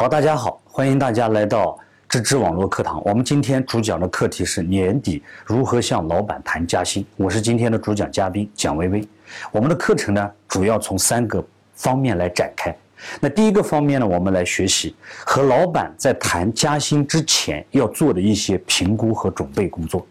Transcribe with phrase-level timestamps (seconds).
[0.00, 1.78] 好，大家好，欢迎大家来到
[2.08, 3.02] 芝芝网络课堂。
[3.04, 7.04] 我们今天主讲的课题是年底如何向老板谈加薪。
[7.18, 9.06] 我是今天的主讲嘉宾蒋薇薇。
[9.52, 11.44] 我们的课程呢，主要从三个
[11.74, 12.74] 方面来展开。
[13.20, 20.06] 那第一个方面呢，我们来学习和老板在谈加薪之前要做的一些评估和准备工作。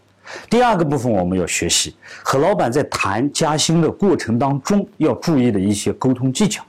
[0.52, 6.64] 第二个部分，我们要学习和老板在谈加薪的过程当中要注意的一些沟通技巧。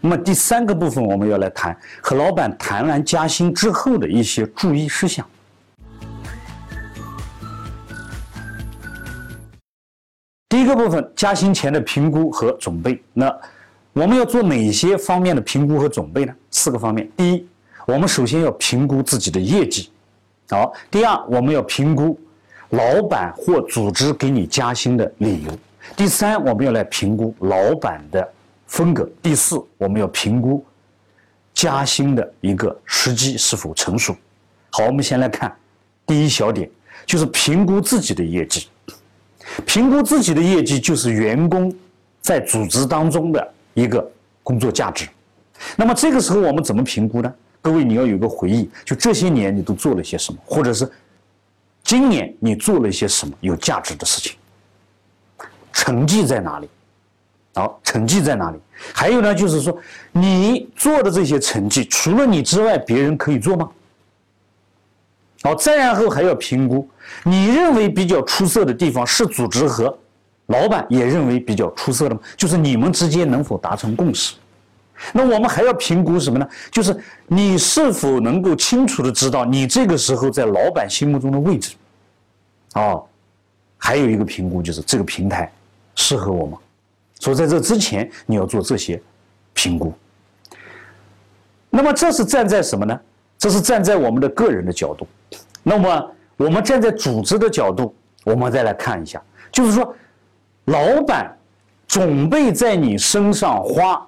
[0.00, 5.26] 那么第三个部分，我们要来谈和老板谈完加薪之后的一些注意事项。
[10.48, 13.00] 第一个部分，加薪前的评估和准备。
[13.12, 13.26] 那
[13.92, 16.34] 我们要做哪些方面的评估和准备呢？
[16.50, 17.08] 四个方面。
[17.16, 17.46] 第一，
[17.86, 19.90] 我们首先要评估自己的业绩。
[20.48, 20.72] 好。
[20.90, 22.18] 第二，我们要评估
[22.70, 25.52] 老板或组织给你加薪的理由。
[25.94, 28.26] 第三，我们要来评估老板的。
[28.70, 29.06] 风格。
[29.20, 30.64] 第四，我们要评估
[31.52, 34.16] 加薪的一个时机是否成熟。
[34.70, 35.54] 好，我们先来看
[36.06, 36.70] 第一小点，
[37.04, 38.68] 就是评估自己的业绩。
[39.66, 41.74] 评估自己的业绩，就是员工
[42.20, 44.08] 在组织当中的一个
[44.44, 45.08] 工作价值。
[45.76, 47.34] 那么这个时候我们怎么评估呢？
[47.60, 50.90] 各位，你要有个回忆，就这些年你都做了些什么，或者是
[51.82, 54.36] 今年你做了一些什么有价值的事情，
[55.72, 56.68] 成绩在哪里？
[57.54, 58.58] 好，成绩在哪里？
[58.94, 59.76] 还有呢，就是说，
[60.12, 63.68] 你做的这些成绩，除了你之外，别人可以做吗？
[65.42, 66.88] 好，再然后还要评估，
[67.24, 69.96] 你认为比较出色的地方，是组织和
[70.46, 72.20] 老板也认为比较出色的吗？
[72.36, 74.34] 就是你们之间能否达成共识？
[75.12, 76.48] 那我们还要评估什么呢？
[76.70, 81.74] 就是你是否能够清楚的知道你这个时候在老板心目中的位置？
[82.74, 83.04] 哦，
[83.78, 85.50] 还有一个评估就是这个平台
[85.96, 86.58] 适合我吗？
[87.20, 89.00] 所以在这之前，你要做这些
[89.52, 89.92] 评估。
[91.68, 92.98] 那么这是站在什么呢？
[93.38, 95.06] 这是站在我们的个人的角度。
[95.62, 99.94] 那么我们站在组织的角度，我们再来看一下，就是说，
[100.64, 101.30] 老板
[101.86, 104.04] 准备在你身上花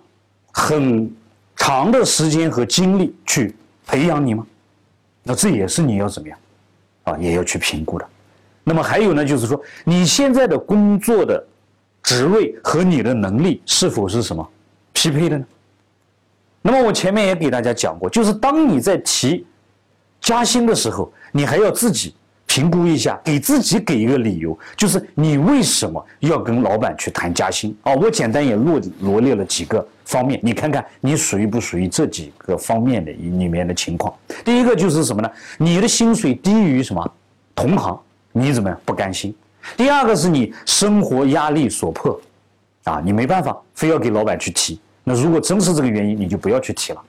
[0.50, 1.14] 很
[1.54, 3.54] 长的时间和精力去
[3.87, 4.47] 培养你吗？
[5.22, 6.38] 那这也是你要怎么样
[7.04, 8.08] 啊，也要去评估的。
[8.64, 11.47] 那么还有呢，就是说你现在的工作的。
[12.02, 14.46] 职位和你的能力是否是什么
[14.92, 15.44] 匹配的呢？
[16.60, 19.44] 那么我前面也给大家讲过，就是当你在提
[20.20, 22.14] 加薪的时候，你还要自己
[22.46, 27.94] 评估一下，给自己给一个理由，就是你为什么要跟老板去谈加薪啊？
[27.94, 34.14] 我简单也罗罗列了几个方面，你看看你属于不属于这几个方面的里面的情况。
[34.44, 35.30] 第一个就是什么呢？
[35.58, 37.14] 你的薪水低于什么
[37.54, 37.98] 同行，
[38.32, 39.34] 你怎么样不甘心？
[39.77, 42.21] 第二个是你生活压力所迫，
[42.84, 44.81] 啊，你没办法，非要给老板去提。
[45.05, 47.03] 那如果真是这个原因，你就不要去提了。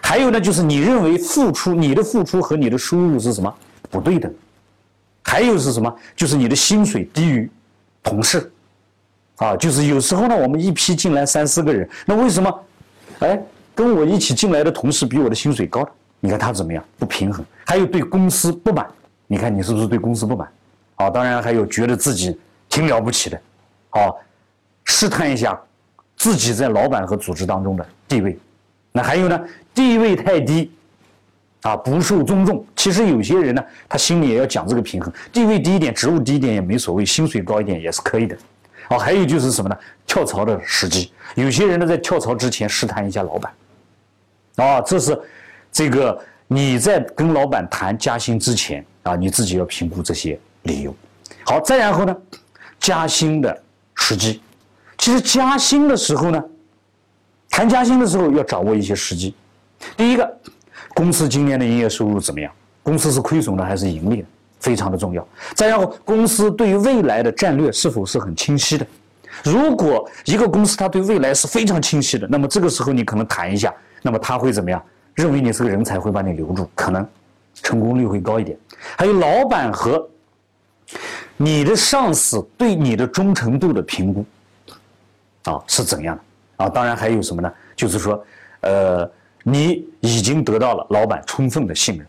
[0.00, 3.54] 还有呢，就是你认为付出你的付出和你的收入是什么
[3.90, 4.32] 不对等？
[5.22, 5.94] 还有是什么？
[6.16, 7.48] 就是你的薪水低于
[8.02, 8.52] 同事，
[9.36, 12.64] 啊，就是有时候呢，我们一批进来三四个人，那为什么，
[13.20, 13.40] 哎，
[13.74, 15.88] 跟我一起进来的同事比我的薪水高？
[16.20, 16.84] 你看他怎么样？
[16.98, 17.44] 不平衡。
[17.64, 18.86] 还有对公司不满，
[19.26, 20.48] 你看你是不是对公司不满？
[21.02, 23.40] 啊，当然还有觉得自己挺了不起的，
[23.90, 24.20] 好，
[24.84, 25.60] 试探一下
[26.16, 28.38] 自己在老板和组织当中的地位。
[28.92, 29.40] 那还有呢，
[29.74, 30.70] 地位太低，
[31.62, 32.64] 啊，不受尊重。
[32.76, 38.36] 其实有些人呢，他心里也要讲这个平衡，地位低一点，职务低一点也没所谓，薪水高一点也是可以的。
[38.90, 39.76] 哦，还有就是什么呢？
[40.06, 43.52] 跳槽的时机，有些人呢在跳槽之前试探一下老板。
[44.56, 45.18] 啊，这是
[45.72, 50.38] 这个你在跟老板谈加薪之前啊，你自己要评估这些。
[50.62, 50.94] 理由，
[51.44, 52.16] 好，再然后呢，
[52.78, 53.62] 加薪的
[53.94, 54.40] 时机，
[54.98, 56.42] 其实加薪的时候呢，
[57.50, 59.34] 谈加薪的时候要掌握一些时机。
[59.96, 60.38] 第一个，
[60.94, 62.52] 公司今年的营业收入怎么样？
[62.82, 64.28] 公司是亏损的还是盈利的？
[64.60, 65.26] 非常的重要。
[65.54, 68.86] 再然后，公司对于未来的战略是否是很清晰的？
[69.42, 74.80] 如果一个公司它对未来是非常清晰的，那么这个时候你可能谈一下，那么他会怎么样？
[75.14, 77.04] 认为你是个人才，会把你留住，可能
[77.54, 78.56] 成功率会高一点。
[78.96, 80.08] 还有老板和
[81.36, 84.24] 你的上司对你的忠诚度的评估，
[85.44, 86.64] 啊是怎样的？
[86.64, 87.52] 啊，当然还有什么呢？
[87.74, 88.24] 就是说，
[88.60, 89.10] 呃，
[89.42, 92.06] 你已经得到了老板充分的信任，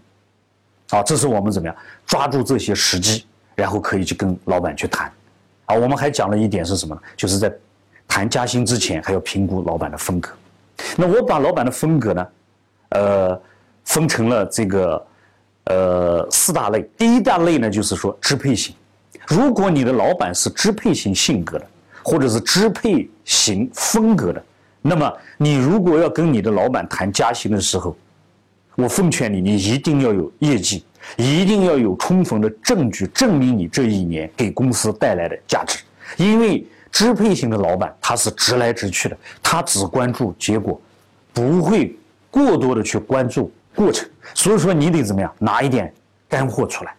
[0.91, 1.75] 啊，这是我们怎么样
[2.05, 3.25] 抓住这些时机，
[3.55, 5.11] 然后可以去跟老板去谈。
[5.65, 7.01] 啊，我们还讲了一点是什么呢？
[7.15, 7.51] 就是在
[8.07, 10.29] 谈加薪之前，还要评估老板的风格。
[10.95, 12.27] 那我把老板的风格呢，
[12.89, 13.41] 呃，
[13.85, 15.07] 分成了这个
[15.63, 16.87] 呃四大类。
[16.97, 18.75] 第一大类呢，就是说支配型。
[19.27, 21.65] 如果你的老板是支配型性格的，
[22.03, 24.43] 或者是支配型风格的，
[24.81, 27.95] 那么你如果要跟你的老板谈加薪的时候，
[28.75, 30.83] 我奉劝你，你一定要有业绩，
[31.15, 35.79] 一定要有充分的证据证明你这一年给公司带来的价值。
[36.17, 40.79] 因为支配型的老板他是直来直去的，他只关注结果，
[41.31, 41.95] 不会
[42.29, 44.07] 过多的去关注过程。
[44.33, 45.93] 所以说，你得怎么样拿一点
[46.27, 46.93] 干货出来。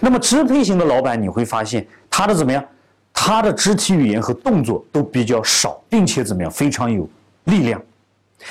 [0.00, 2.64] 那么支配型的老板，你会发现他的怎么样？
[3.12, 6.50] 他的肢体语言和动作都比较少，并且怎么样？
[6.50, 7.08] 非常有
[7.44, 7.80] 力量。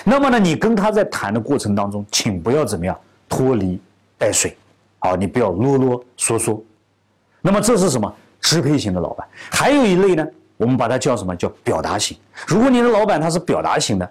[0.03, 2.97] 那么呢，你跟他在谈的过程当中，请不要怎么样
[3.27, 3.79] 拖泥
[4.17, 4.55] 带水，
[4.99, 6.61] 啊，你不要啰啰嗦嗦。
[7.41, 8.13] 那么这是什么？
[8.39, 9.27] 支配型的老板。
[9.49, 10.25] 还有一类呢，
[10.57, 11.35] 我们把它叫什么？
[11.35, 12.17] 叫表达型。
[12.47, 14.09] 如果你的老板他是表达型的，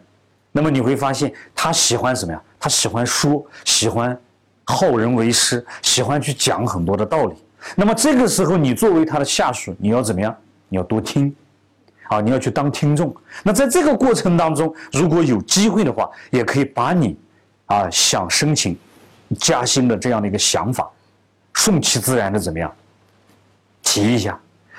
[0.53, 2.43] 那么你会发现他喜欢什么呀？
[2.59, 4.19] 他喜欢说，喜欢
[4.65, 7.35] 好人为师，喜欢去讲很多的道理。
[7.77, 10.35] 那么这个时候，你作为他的下属，你要怎么样？
[10.69, 11.35] 你要多听。
[12.09, 13.15] 啊，你要去当听众。
[13.45, 17.17] 那在这个过程当中，如果有机会的话，也可以把你
[17.67, 18.77] 啊想申请
[19.39, 20.91] 加薪的这样的一个想法，
[21.53, 22.73] 顺其自然的怎么样
[23.81, 24.37] 提一下。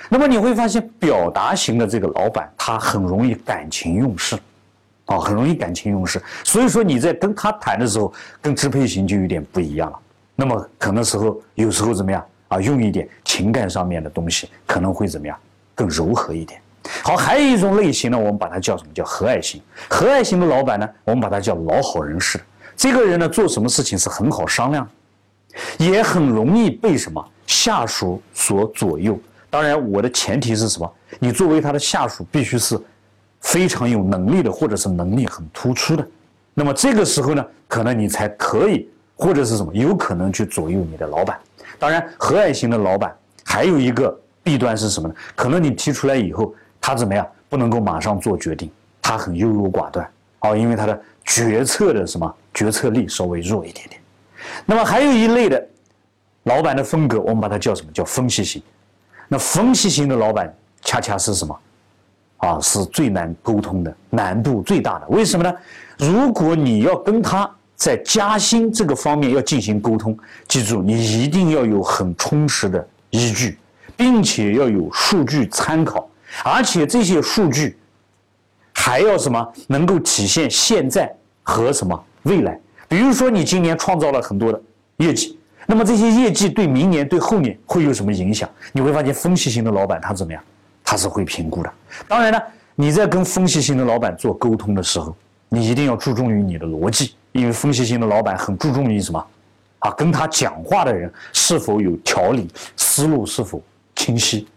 [0.10, 4.38] 那么你会发现，表达型的这个老板，他很容易感情用事，
[5.12, 6.22] 啊，很容易感情用事。
[6.44, 10.00] 所以说你在跟他谈的时候，跟支配型就有点不一样了。
[10.36, 15.38] 那么可能时候有时候怎么样啊，用一点情感上面的东西，可能会怎么样
[15.76, 16.60] 更柔和一点。
[17.04, 18.90] 好，还有一种类型呢，我们把它叫什么？
[18.94, 19.62] 叫和蔼型。
[19.90, 22.40] 和蔼型的老板呢，我们把它叫老好人式。
[22.76, 24.88] 这个人呢，做什么事情是很好商量，
[25.78, 29.20] 也很容易被什么下属所左右。
[29.50, 30.92] 当然，我的前提是什么？
[31.20, 32.80] 你作为他的下属，必须是
[33.42, 36.08] 非常有能力的，或者是能力很突出的。
[36.54, 41.40] 那么这个时候呢，可能你才可以，或者是什么，有可能去左右你的老板。
[41.78, 45.16] 当然，和蔼型的老板还有一个弊端是什么呢？
[45.36, 46.54] 可能你提出来以后。
[46.84, 47.24] 他怎么样？
[47.48, 48.68] 不能够马上做决定，
[49.04, 50.10] 他很优柔寡断，
[50.40, 54.02] 哦，因为他的决策的什么决策力稍微弱一点点。
[54.66, 55.64] 那么还有一类的
[56.46, 58.64] 老板的风格，我们把它叫什么叫分析型？
[59.28, 60.52] 那分析型的老板
[60.82, 61.56] 恰恰是什么？
[62.42, 65.08] 啊，是最难沟通的，难度最大的。
[65.10, 65.54] 为什么呢？
[65.98, 70.18] 如果你要跟他在加薪这个方面要进行沟通，
[70.48, 73.60] 记住，你一定要有很充实的依据，
[73.96, 76.10] 并且要有数据参考。
[76.44, 77.78] 而且这些数据
[78.74, 79.54] 还要什么？
[79.68, 82.60] 能够体现现在和什么未来？
[82.88, 84.60] 比如说，你今年创造了很多的
[84.98, 88.50] 业绩，那么这些业绩对明年、对后年会有什么影响？
[88.72, 90.42] 你会发现，分析型的老板他怎么样？
[90.92, 91.72] 他是会评估的。
[92.06, 92.42] 当然呢，
[92.76, 95.16] 你在跟分析型的老板做沟通的时候，
[95.48, 99.26] 你一定要注重于你的逻辑，因为分析型的老板很注重于什么？
[99.80, 102.46] 啊，跟他讲话的人是否有条理，
[102.76, 103.64] 思路是否
[103.96, 104.50] 清晰。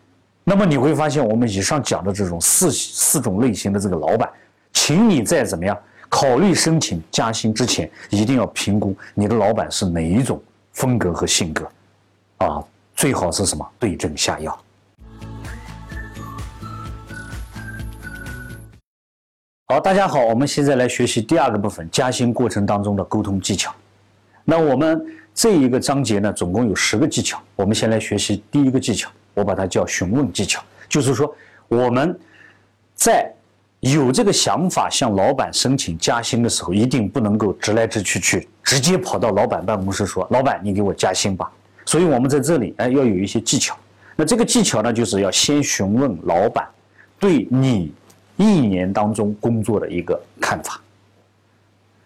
[0.42, 4.28] 那么你会发现，我们以上讲的这种四四种类型的这个老板，
[4.72, 5.78] 请你在怎么样
[6.08, 10.42] 考虑申请加薪之前，一定要评估你的老板是哪一种
[10.72, 11.64] 风格和性格，
[12.38, 12.60] 啊，
[12.96, 14.58] 最好是什么对症下药。
[19.74, 23.74] 好，大家好，我们现在来学习第二个部分，加薪过程当中的沟通技巧。
[24.44, 25.04] 那我们
[25.34, 29.10] 这一个章节呢，总共有十个技巧，我们先来学习第一个技巧。
[29.34, 31.34] 我把它叫询问技巧，就是说
[31.66, 32.16] 我们
[32.94, 33.28] 在
[33.80, 41.50] 有这个想法向老板申请加薪的时候，一定不能够直来直去去直接跑到老板办公室说：“老板，你给我加薪吧。”
[41.84, 43.76] 所以，我们在这里哎要有一些技巧。
[44.14, 46.64] 那这个技巧呢，就是要先询问老板
[47.18, 47.92] 对你
[48.36, 50.80] 一年当中工作的一个看法，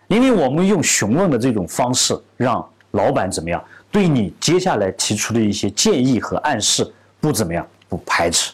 [0.07, 6.91] 因为我们用询问的这种方式，让老板怎么样对你接下来提出的一些建议和暗示。
[7.21, 8.53] 不怎么样，不排斥，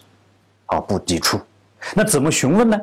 [0.64, 1.38] 啊，不抵触。
[1.94, 2.80] 那怎么询问呢？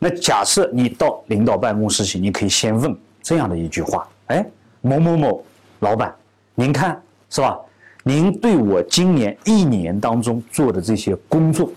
[0.00, 2.92] 那假设你到领导办公室去，你可以先问
[3.22, 4.44] 这样的一句话：哎，
[4.80, 5.44] 某某某
[5.78, 6.12] 老板，
[6.56, 7.56] 您看是吧？
[8.02, 11.70] 您对我今年一年当中做的这些工作，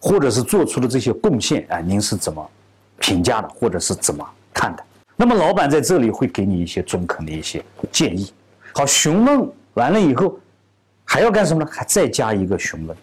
[0.00, 2.50] 或者是做出的这些贡献啊，您是怎么
[2.98, 4.82] 评价的，或者是怎么看的？
[5.14, 8.32] 那么老板在这里会给你一些中肯的一些建议。
[8.74, 10.36] 好，询问完了以后。
[11.12, 11.68] 还要干什么呢？
[11.68, 12.96] 还再加一个询问，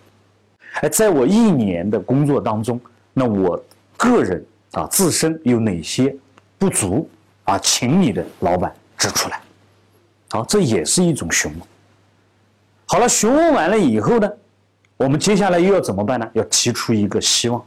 [0.76, 2.80] 哎，在我一年的工作当中，
[3.12, 3.62] 那我
[3.98, 6.16] 个人啊自身有哪些
[6.58, 7.10] 不足
[7.44, 9.42] 啊，请你的老板指出来。
[10.30, 11.62] 好，这也是一种询问。
[12.86, 14.32] 好了，询问完了以后呢，
[14.98, 16.30] 我们接下来又要怎么办呢？
[16.34, 17.64] 要提出一个希望，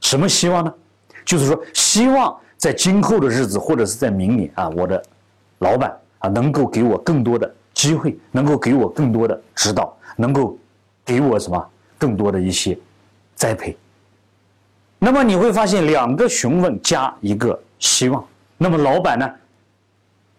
[0.00, 0.74] 什么希望呢？
[1.24, 5.02] 就是说，希望在今后的日子或者是在明年啊，我的
[5.60, 7.52] 老板啊能够给我更多的。
[7.74, 10.56] 机会能够给我更多的指导，能够
[11.04, 12.78] 给我什么更多的一些
[13.34, 13.76] 栽培。
[14.96, 18.24] 那么你会发现，两个询问加一个希望，
[18.56, 19.28] 那么老板呢，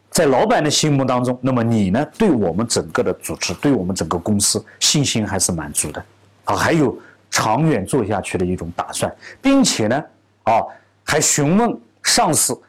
[0.09, 6.03] 在老板的心目当中，那么你呢，对我们整个的组织，对我们整个公司信心还是蛮足的
[6.45, 6.97] 啊，还有
[7.29, 10.03] 长远做下去的一种打算，并且呢，
[10.43, 10.63] 啊，
[11.03, 12.59] 还询问上司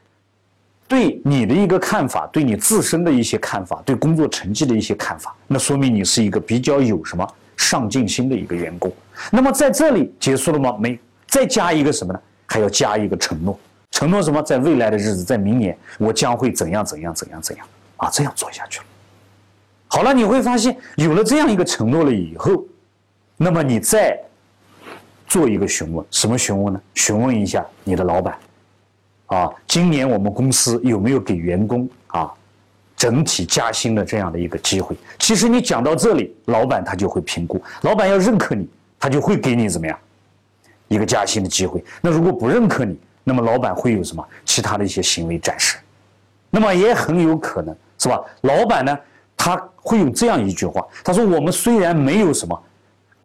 [0.88, 8.92] 对你的一个看法，对你自身的一些看法，对工作成绩的一些看法，那说明你是一个比较有什么上进心的一个员工。
[9.30, 10.76] 那么在这里结束了吗？
[10.78, 12.20] 没，再加一个什么呢？
[12.46, 13.58] 还要加一个承诺。
[13.90, 14.42] 承诺什么？
[14.42, 17.66] 在未来的日子，在明年，我将会怎样怎样怎样怎样
[17.96, 18.10] 啊？
[18.12, 18.86] 这样做下去了。
[19.88, 22.62] 好了，你会发现有了这样一个承诺了以后，
[23.36, 24.18] 那么你再
[25.26, 26.80] 做一个询问，什么询问呢？
[26.94, 28.38] 询问一下你的老板
[29.26, 32.32] 啊，今年我们公司有没有给员工啊
[32.96, 34.96] 整体加薪的这样的一个机会？
[35.18, 38.66] 其实你讲到这里，老板他就会评估，老板要认可你，
[38.98, 39.98] 他就会给你怎么样
[40.88, 41.84] 一个加薪的机会。
[42.00, 45.76] 那如果不认可你，那么老板会有什么其他的一些行为展示？
[46.48, 48.18] 那么也很有可能是吧？
[48.42, 48.98] 老板呢，
[49.36, 52.62] 他会用这样一句话，他说：“我们虽然没有什么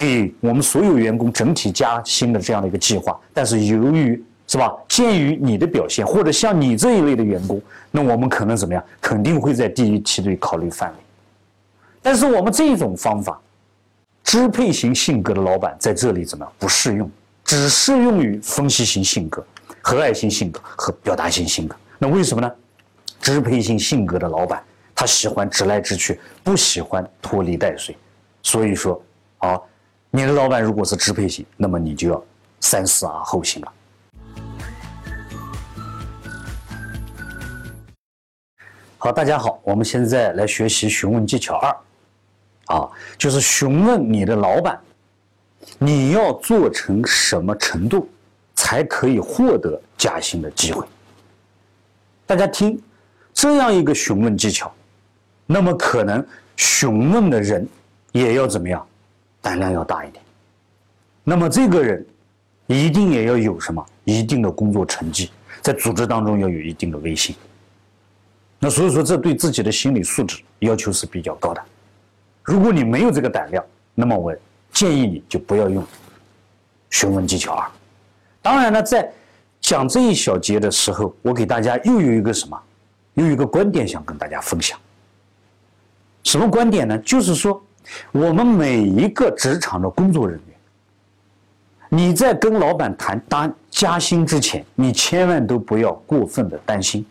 [0.01, 8.83] 给我们所有员工整体加薪的这样的一个计划，但是由于是吧，鉴于你的表现，或者像你这一类的员工，那我们可能怎么样？
[8.99, 10.95] 肯定会在第一梯队考虑范围。
[12.01, 13.39] 但是我们这种方法，
[14.23, 16.51] 支配型性格的老板在这里怎么样？
[16.57, 17.09] 不适用，
[17.45, 19.45] 只适用于分析型性格。”
[19.83, 22.51] 和蔼型性格和表达型性格，那为什么呢？
[23.19, 24.61] 支配型性格的老板，
[24.93, 27.97] 他喜欢直来直去，不喜欢拖泥带水。
[28.43, 29.01] 所以说，
[29.39, 29.59] 啊，
[30.13, 32.21] 你的老板如果是支配型，那么你就要
[32.59, 33.73] 三思而后行了。
[38.97, 44.77] 好，大家好，我们现在来学习询问技巧二，啊，就是询问你的老板，
[45.79, 48.09] 你要做成什么程度？
[48.53, 50.85] 才可以获得加薪的机会。
[52.27, 52.79] 大家听，
[53.33, 54.71] 这样一个询问技巧，
[55.47, 56.23] 那么可能
[56.57, 57.67] 询问的人
[58.11, 58.85] 也要怎么样，
[59.41, 60.23] 胆量要大一点。
[61.23, 62.05] 那么这个人
[62.67, 65.29] 一定也要有什么一定的工作成绩，
[65.61, 67.35] 在组织当中要有一定的威信。
[68.59, 71.61] 那所以说，这对自己的心理素质要求是比较高的。
[72.43, 73.63] 如果你没有这个胆量，
[73.95, 74.35] 那么我
[74.71, 75.85] 建议你就不要用
[76.91, 77.67] 询问技巧二。
[78.41, 79.11] 当然呢，在
[79.59, 82.59] 讲这一小节的时候，我给大家又有一个什么，
[83.15, 84.79] 又有一个观点想跟大家分享。
[86.23, 86.97] 什么观点呢？
[86.99, 87.63] 就是说，
[88.11, 90.57] 我们每一个职场的工作人员，
[91.89, 97.05] 你在跟老板谈加加薪之前，你千万都不要过分的担心。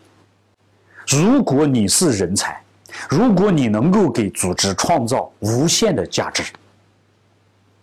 [1.07, 2.61] 如果你是人才，
[3.09, 6.43] 如果你能够给组织创造无限的价值，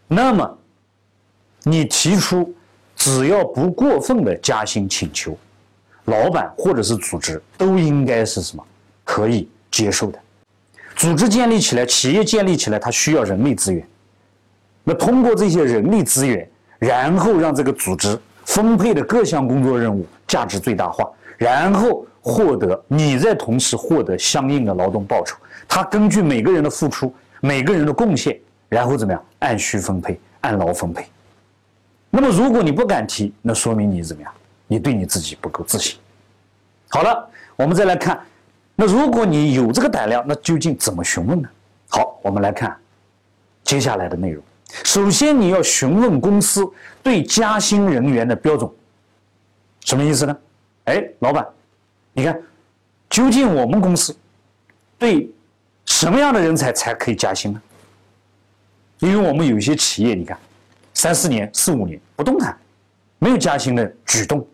[0.07, 0.59] 那么
[1.63, 2.55] 你提出。
[3.01, 5.39] 只要不过分的加薪请求，
[6.07, 8.67] 老板或者是组织都应该是什么
[9.05, 10.19] 可以接受的。
[10.97, 13.87] 组织建立起来，企业建立起来，它需要人力资源。
[14.85, 25.37] 那通过这些人力资源，然后让这个组织分配的各项工作任务价值最大化，然后获得你在同时获得相应的劳动报酬。
[25.69, 31.05] 他根据每个人的付出，每个人的贡献，然后怎么样按需分配，按劳分配。
[32.11, 34.33] 那么，如果你不敢提，那说明你怎么样？
[34.67, 35.99] 你对你自己不够自信。
[36.89, 38.19] 好了，我们再来看，
[38.81, 41.49] 那如果你有这个胆量，那究竟怎么询问呢？
[41.89, 42.79] 好，我们来看
[43.65, 44.41] 接下来的内容。
[44.85, 46.65] 首先，你要询问公司
[47.03, 48.71] 对加薪人员的标准，
[49.81, 50.39] 什么意思呢？
[50.85, 51.45] 哎，老板，
[52.13, 52.41] 你看，
[53.11, 54.17] 究竟我们公司
[54.97, 55.29] 对
[55.85, 57.61] 什么样的人才才可以加薪呢？
[59.01, 60.39] 因为我们有一些企业，你看。
[60.95, 62.57] 三四年、四五年不动弹，
[63.19, 64.47] 没有加薪的举动，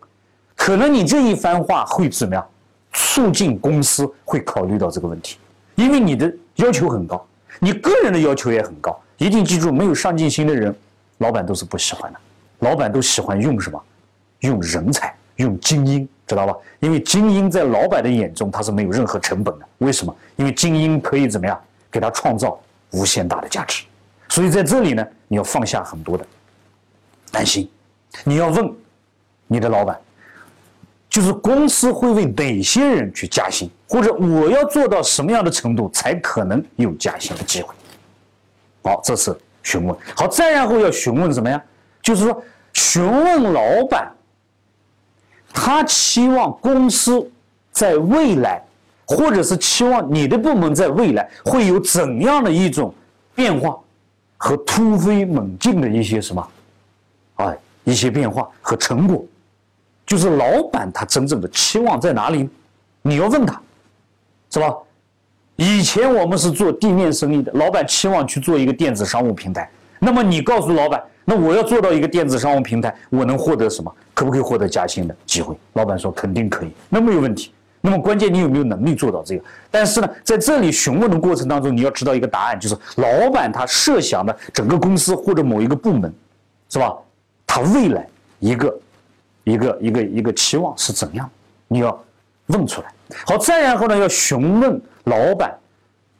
[0.55, 2.47] 可能你这一番话会怎么样？
[2.95, 5.37] 促进公司会考虑到这个问题，
[5.75, 7.23] 因为你的要求很高，
[7.59, 8.97] 你个人的要求也很高。
[9.17, 10.75] 一定记住，没有上进心的人，
[11.19, 12.19] 老板都是不喜欢的。
[12.59, 13.81] 老板都喜欢用什么？
[14.39, 16.55] 用人才，用精英，知道吧？
[16.79, 19.65] 因为精英在老板的眼中，他是没有任何成本的。
[19.79, 20.15] 为什么？
[20.37, 21.59] 因为精英可以怎么样？
[21.91, 22.59] 给他创造
[22.91, 23.85] 无限大的价值。
[24.29, 26.25] 所以在这里呢，你要放下很多的。
[27.31, 27.69] 担心，
[28.23, 28.73] 你要问
[29.47, 29.97] 你的老板，
[31.15, 37.73] 就是公司会为哪些人去加薪，或者我要做到什么样的程度才可能有加薪的机会？
[38.83, 39.95] 好，这是询问。
[40.13, 41.63] 好，再然后要询问什么呀？
[42.01, 42.43] 就是说，
[42.73, 44.11] 询问老板，
[45.53, 47.25] 他期望公司
[47.71, 48.61] 在未来，
[49.05, 52.93] 或者是期望你的部门在未来会有怎样的一种
[53.33, 53.79] 变化
[54.35, 56.45] 和突飞猛进的一些什么？
[57.35, 57.55] 啊，
[57.85, 59.25] 一些变化和成果，
[60.05, 62.49] 就是老板他真正的期望在哪里？
[63.01, 63.61] 你要问他，
[64.49, 64.73] 是吧？
[65.57, 69.69] 以前我们是做地面生意的，老板期望去做一个电子商务平台。
[69.99, 73.95] 那么你告诉老板，那我要做到一个电子商务平台，我能获得什么？
[74.13, 75.55] 可不可以获得加薪的机会？
[75.73, 77.51] 老板说肯定可以，那没有问题。
[77.81, 79.43] 那么关键你有没有能力做到这个？
[79.71, 86.13] 但是呢，在这里询问的过程当中，你要知道一个答案，就是老板他设想的整个公司或者某一个部门，
[86.69, 86.93] 是吧？
[87.45, 88.07] 他未来
[88.39, 88.75] 一个
[89.45, 91.29] 一个一个一个期望是怎样？
[91.69, 91.97] 你要
[92.47, 92.93] 问出来。
[93.25, 95.57] 好，再然后呢，要询问老板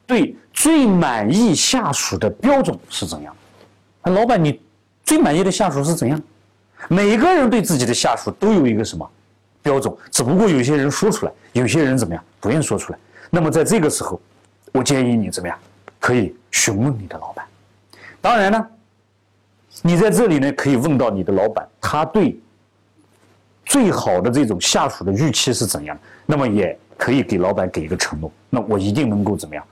[0.06, 3.36] 对最满意下属的标准是怎样？
[4.04, 4.60] 老板，你
[5.04, 6.18] 最满意的下属是怎样？
[6.88, 9.08] 每个人对自己的下属都有一个什么
[9.62, 9.94] 标准？
[10.10, 12.98] 只不过有些人说出来，有些人怎么样不愿意说出来。
[13.28, 14.20] 那么在这个时候，
[14.72, 15.58] 我建议你怎么样？
[15.98, 17.44] 可以询问你的老板。
[18.20, 18.66] 当然呢，
[19.82, 22.38] 你在这里呢可以问到你的老板，他对
[23.66, 25.98] 最好的这种下属的预期是怎样？
[26.24, 29.62] 那么也可以给老板给一个承诺，那我一定能够怎么样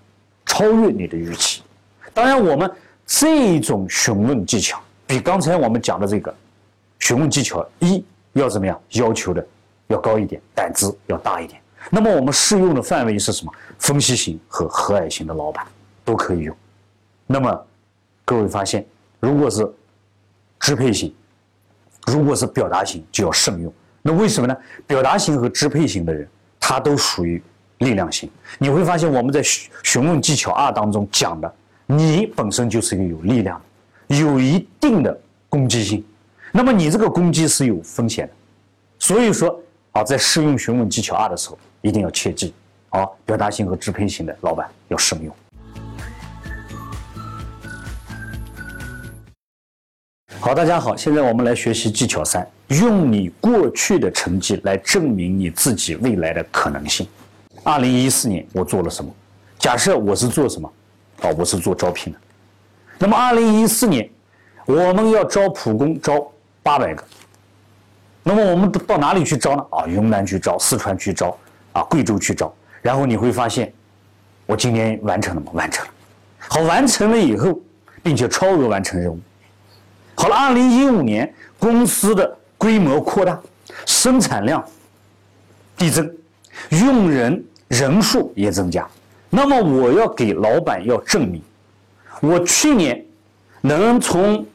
[0.44, 1.62] 超越你的预期。
[2.12, 2.70] 当然我们。
[3.06, 6.34] 这种询问技巧比刚才我们讲的这个
[7.00, 9.46] 询问技巧一要怎么样要求的
[9.88, 11.60] 要高一点，胆子要大一点。
[11.90, 13.52] 那么我们适用的范围是什么？
[13.78, 15.66] 分析型和和蔼型的老板
[16.02, 16.56] 都可以用。
[17.26, 17.66] 那么
[18.24, 18.86] 各位发现，
[19.20, 19.70] 如果是
[20.58, 21.14] 支配型，
[22.06, 23.70] 如果是表达型，就要慎用。
[24.06, 24.54] 那为什么呢？
[24.86, 26.28] 表达型和支配型的人，
[26.60, 27.42] 他都属于
[27.78, 28.30] 力量型。
[28.58, 31.54] 你会发现我们在询问技巧二当中讲的。
[31.86, 33.58] 你本身就是一个有力量
[34.08, 35.18] 的，有一定的
[35.48, 36.04] 攻击性，
[36.52, 38.32] 那么你这个攻击是有风险的，
[38.98, 39.58] 所以说
[39.92, 42.52] 啊，在适用询问技巧二的时候，一定要切记，
[42.90, 45.34] 啊，表达型和支配型的老板要慎用。
[50.40, 57.06] 好，大家好，现在我们来学习技巧三，用你过去的成绩来证明你自己未来的可能性。
[57.62, 59.10] 二零一四年我做了什么？
[59.58, 60.70] 假设我是做什么？
[61.22, 62.18] 啊，我是做招聘的。
[62.98, 64.08] 那么，二零一四年
[64.66, 66.30] 我们要招普工，招
[66.62, 67.02] 八百个。
[68.22, 69.66] 那么，我们到哪里去招呢？
[69.70, 71.36] 啊，云南去招，四川去招，
[71.72, 72.54] 啊，贵州去招。
[72.82, 73.72] 然后你会发现，
[74.46, 75.52] 我今年完成了吗？
[75.54, 75.92] 完成了。
[76.38, 77.58] 好，完成了以后，
[78.02, 79.18] 并且超额完成任务。
[80.14, 83.38] 好了，二零一五年公司的规模扩大，
[83.84, 84.64] 生产量
[85.76, 86.10] 递增，
[86.70, 88.88] 用人人数也增加。
[89.28, 91.42] 那么我要给老板要证明，
[92.22, 93.04] 我去年
[93.60, 94.46] 能从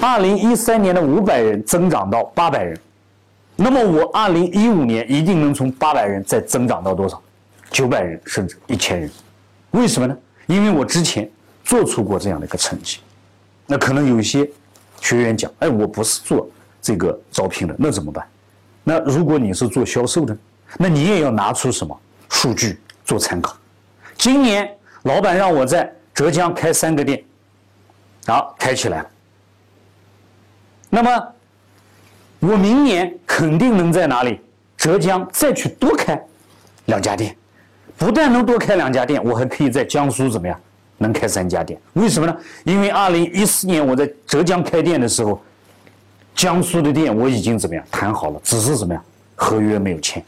[0.00, 2.78] 二零一三年的五百人增长到八百人，
[3.56, 7.20] 那么我二零一五年一定能从八百人再增长到多少？
[7.72, 9.10] 九百人甚至一千人。
[9.72, 10.16] 为什么呢？
[10.46, 11.28] 因为我之前
[11.64, 13.00] 做出过这样的一个成绩。
[13.66, 14.48] 那可能有些
[15.00, 16.48] 学员讲：“哎，我不是做
[16.86, 18.24] 这个招聘的，那怎么办？”
[18.84, 20.36] 那如果你是做销售的，
[20.78, 23.56] 那你也要拿出什么数据做参考。
[24.16, 24.70] 今年
[25.02, 27.20] 老板让我在浙江开三个店，
[28.28, 29.10] 好，开起来了。
[30.88, 31.26] 那么
[32.38, 34.40] 我明年肯定能在哪里？
[34.76, 36.24] 浙江再去多开
[36.84, 37.36] 两家店，
[37.98, 40.56] 不但能多开两家店，我还可以在江苏怎么样？
[40.98, 41.80] 能开三家店？
[41.94, 42.36] 为什么呢？
[42.62, 45.42] 因为二零一四年我在浙江开店的时候，
[46.36, 49.02] 江苏的店我已经怎么样谈好了，只是怎么样
[49.34, 50.22] 合约没有签。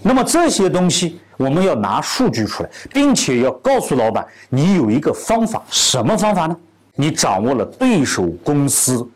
[0.00, 1.20] 那么这些东西。
[1.38, 6.56] 我们要拿数据出来，并且要告诉老板，你有一个方法，什么方法呢？
[6.96, 9.08] 你掌握了对手公司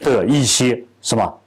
[0.00, 1.38] 的一些什么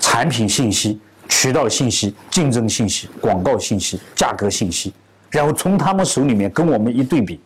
[0.00, 4.94] 产品信息、渠道信息、竞争信息、广告信息、价格信息，
[5.28, 7.38] 然后从他们手里面跟我们一对比，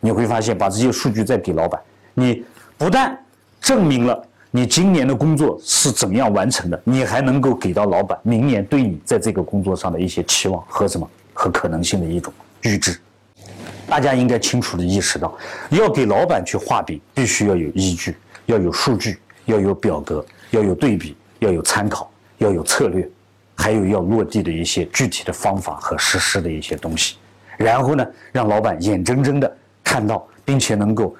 [0.00, 1.80] 你会发现，把这些数据再给老板，
[2.12, 2.44] 你
[2.76, 3.18] 不但
[3.58, 11.08] 证明了你今年的工作是怎样完成的，你还能够给到老板明年对你在这个工作上的一些期望和什么。
[11.32, 13.00] 和可能性的一种预知，
[13.88, 15.34] 大家应该清楚的意识到，
[15.70, 23.08] 要给老板去画饼，必须要有依据，要有数据，要有表格，要有对比，要有参考，要有策略，
[23.54, 27.16] 还有要落地的一些具体的方法和实施的一些东西。
[27.56, 29.50] 然后呢，让老板眼睁睁的
[29.82, 31.16] 看到，并且能够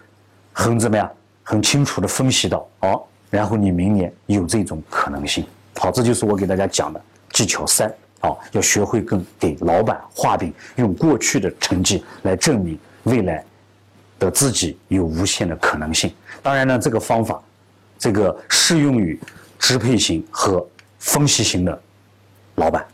[0.52, 1.10] 很怎么样，
[1.42, 5.46] 很清楚的分析到，哦，然后你明年有这种可能性。
[5.76, 7.90] 好，这就是我给大家讲的技巧三。
[8.20, 13.42] 啊，要学会跟给老板画饼，用过去的成绩来证明未来
[14.18, 16.12] 的自己有无限的可能性。
[16.42, 17.42] 当然呢，这个方法，
[17.98, 19.18] 这个适用于
[19.58, 21.82] 支配型和分析型的
[22.56, 22.86] 老板。